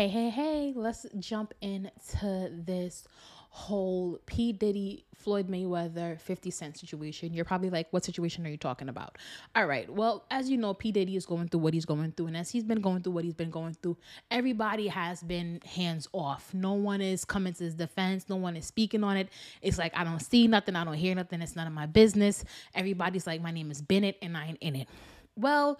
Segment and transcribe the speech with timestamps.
[0.00, 3.04] Hey, hey, hey, let's jump into this
[3.50, 4.50] whole P.
[4.50, 7.34] Diddy, Floyd Mayweather, 50 Cent situation.
[7.34, 9.18] You're probably like, what situation are you talking about?
[9.54, 9.92] All right.
[9.92, 10.90] Well, as you know, P.
[10.90, 12.28] Diddy is going through what he's going through.
[12.28, 13.98] And as he's been going through what he's been going through,
[14.30, 16.54] everybody has been hands off.
[16.54, 18.24] No one is coming to his defense.
[18.26, 19.28] No one is speaking on it.
[19.60, 20.76] It's like, I don't see nothing.
[20.76, 21.42] I don't hear nothing.
[21.42, 22.42] It's none of my business.
[22.74, 24.88] Everybody's like, my name is Bennett and I ain't in it.
[25.36, 25.78] Well,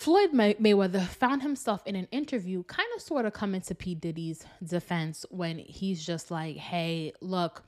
[0.00, 3.94] Floyd May- Mayweather found himself in an interview, kind of sort of coming to P.
[3.94, 7.62] Diddy's defense when he's just like, hey, look,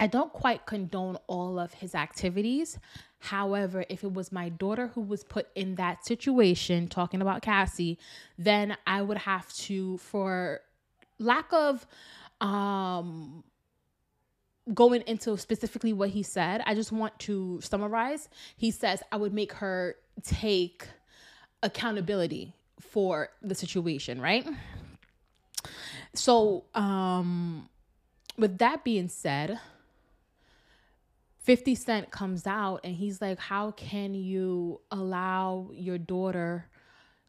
[0.00, 2.76] I don't quite condone all of his activities.
[3.20, 8.00] However, if it was my daughter who was put in that situation, talking about Cassie,
[8.36, 10.58] then I would have to, for
[11.20, 11.86] lack of
[12.40, 13.44] um
[14.74, 18.28] going into specifically what he said, I just want to summarize.
[18.56, 20.88] He says, I would make her take
[21.62, 24.46] accountability for the situation, right?
[26.14, 27.68] So, um,
[28.36, 29.58] with that being said,
[31.38, 36.66] 50 Cent comes out and he's like, How can you allow your daughter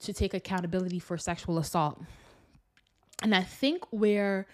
[0.00, 2.00] to take accountability for sexual assault?
[3.22, 4.46] And I think where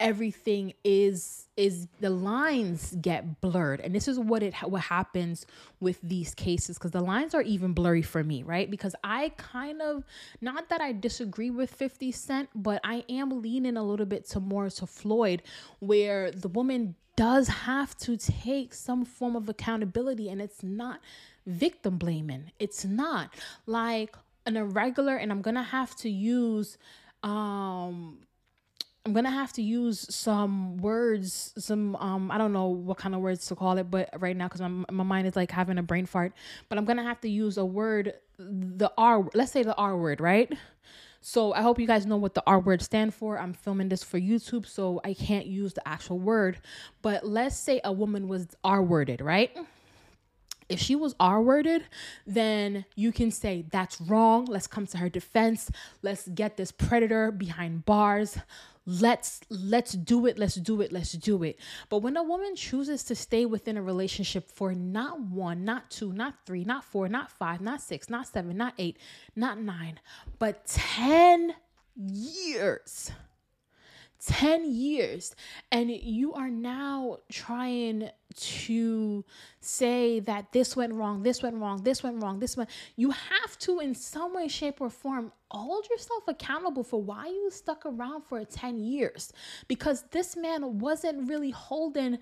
[0.00, 3.80] everything is is the lines get blurred.
[3.80, 5.46] And this is what it what happens
[5.78, 8.70] with these cases because the lines are even blurry for me right?
[8.70, 10.04] Because i kind of
[10.40, 14.40] not that i disagree with 50 cent but i am leaning a little bit to
[14.40, 15.42] more to floyd
[15.80, 21.00] where the woman does have to take some form of accountability and it's not
[21.46, 22.50] victim blaming.
[22.58, 23.34] It's not.
[23.66, 26.78] Like an irregular and i'm gonna have to use
[27.22, 28.18] um
[29.06, 33.22] I'm gonna have to use some words, some um, I don't know what kind of
[33.22, 35.82] words to call it, but right now because my my mind is like having a
[35.82, 36.32] brain fart.
[36.68, 39.26] But I'm gonna have to use a word, the R.
[39.34, 40.52] Let's say the R word, right?
[41.22, 43.38] So I hope you guys know what the R word stand for.
[43.38, 46.58] I'm filming this for YouTube, so I can't use the actual word.
[47.02, 49.56] But let's say a woman was R worded, right?
[50.70, 51.84] If she was R worded,
[52.26, 54.44] then you can say that's wrong.
[54.46, 55.70] Let's come to her defense.
[56.02, 58.38] Let's get this predator behind bars
[58.86, 61.58] let's let's do it let's do it let's do it
[61.90, 66.12] but when a woman chooses to stay within a relationship for not one not two
[66.12, 68.96] not three not four not five not six not seven not eight
[69.36, 70.00] not nine
[70.38, 71.54] but 10
[71.94, 73.12] years
[74.26, 75.34] 10 years
[75.72, 79.24] and you are now trying to
[79.60, 83.58] say that this went wrong this went wrong this went wrong this went you have
[83.58, 88.22] to in some way shape or form hold yourself accountable for why you stuck around
[88.22, 89.32] for 10 years.
[89.66, 92.18] Because this man wasn't really holding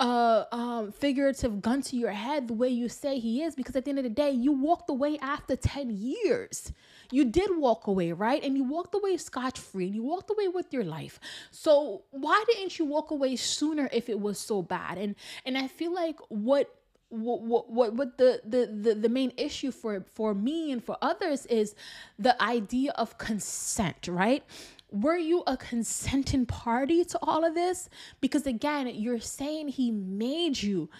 [0.00, 3.84] a um, figurative gun to your head the way you say he is because at
[3.84, 6.72] the end of the day you walked away after 10 years
[7.10, 8.42] you did walk away, right?
[8.42, 11.18] And you walked away scotch free and you walked away with your life.
[11.50, 14.98] So why didn't you walk away sooner if it was so bad?
[14.98, 15.14] And
[15.44, 16.74] and I feel like what
[17.10, 21.46] what what what the, the the the main issue for for me and for others
[21.46, 21.74] is
[22.18, 24.44] the idea of consent right
[24.90, 27.88] were you a consenting party to all of this
[28.20, 30.90] because again you're saying he made you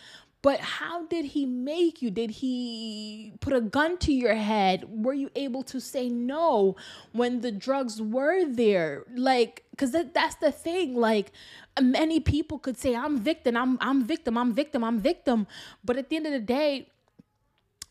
[0.41, 2.11] but how did he make you?
[2.11, 4.85] Did he put a gun to your head?
[4.89, 6.77] Were you able to say no
[7.13, 9.05] when the drugs were there?
[9.15, 10.95] Like, because that, that's the thing.
[10.95, 11.33] Like,
[11.81, 15.49] many people could say, I'm victim, I'm, I'm victim, I'm victim, I'm victim.
[15.85, 16.89] But at the end of the day,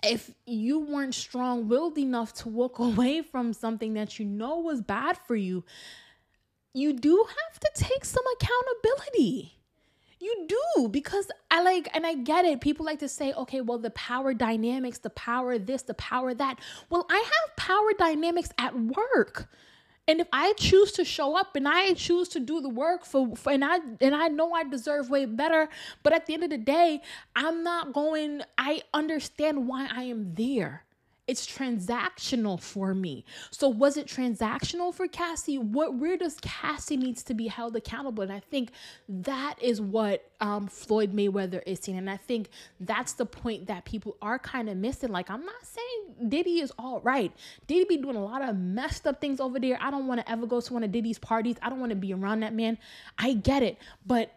[0.04, 4.82] if you weren't strong willed enough to walk away from something that you know was
[4.82, 5.66] bad for you,
[6.74, 9.57] you do have to take some accountability.
[10.20, 12.60] You do because I like, and I get it.
[12.62, 16.60] People like to say, okay, well, the power dynamics, the power this, the power that.
[16.90, 19.50] Well, I have power dynamics at work.
[20.08, 23.36] And if I choose to show up and I choose to do the work for,
[23.36, 25.68] for, and I and I know I deserve way better,
[26.02, 27.02] but at the end of the day,
[27.36, 30.86] I'm not going I understand why I am there
[31.28, 33.26] it's transactional for me.
[33.52, 35.58] So was it transactional for Cassie?
[35.58, 38.24] What where does Cassie needs to be held accountable?
[38.24, 38.72] And I think
[39.10, 41.98] that is what um, Floyd Mayweather is seeing.
[41.98, 45.12] And I think that's the point that people are kind of missing.
[45.12, 47.34] Like I'm not saying Diddy is all right.
[47.68, 49.78] Diddy be doing a lot of messed up things over there.
[49.82, 51.58] I don't want to ever go to one of Diddy's parties.
[51.62, 52.78] I don't want to be around that man.
[53.18, 54.32] I get it, but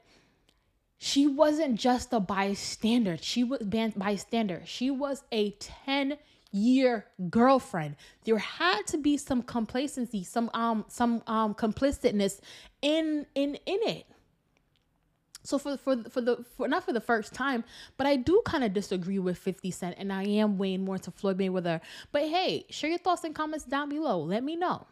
[0.98, 3.16] she wasn't just a bystander.
[3.20, 4.62] She was bystander.
[4.66, 6.18] She was a 10
[6.52, 7.96] year girlfriend.
[8.24, 12.40] There had to be some complacency, some um some um complicitness
[12.82, 14.06] in in in it.
[15.42, 17.64] So for for for the for not for the first time,
[17.96, 21.10] but I do kind of disagree with 50 Cent and I am weighing more to
[21.10, 21.80] Floyd Mayweather.
[22.12, 24.20] But hey, share your thoughts and comments down below.
[24.20, 24.86] Let me know.